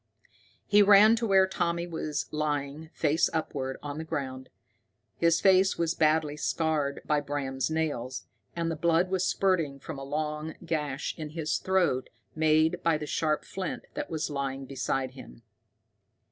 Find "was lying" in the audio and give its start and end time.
1.85-2.89, 14.09-14.65